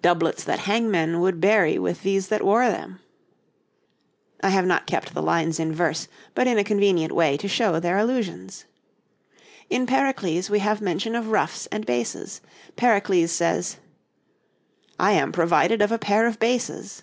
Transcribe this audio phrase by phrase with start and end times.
[0.00, 2.98] 'Doublets that hangmen would bury with these that wore them.'
[4.42, 7.78] I have not kept the lines in verse, but in a convenient way to show
[7.78, 8.64] their allusions.
[9.68, 12.40] In 'Pericles' we have mention of ruffs and bases.
[12.76, 13.76] Pericles says:
[14.98, 17.02] 'I am provided of a pair of bases.'